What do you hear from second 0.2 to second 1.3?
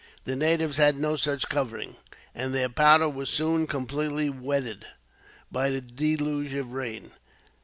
The natives had no